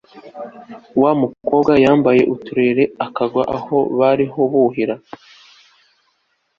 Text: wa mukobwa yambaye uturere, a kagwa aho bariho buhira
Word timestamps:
wa 1.01 1.11
mukobwa 1.21 1.71
yambaye 1.83 2.21
uturere, 2.33 2.83
a 3.05 3.07
kagwa 3.15 3.43
aho 3.57 3.77
bariho 3.99 4.39
buhira 4.51 4.95